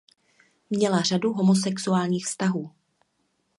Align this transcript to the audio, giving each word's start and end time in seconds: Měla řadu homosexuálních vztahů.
Měla 0.69 1.01
řadu 1.01 1.33
homosexuálních 1.33 2.25
vztahů. 2.25 2.71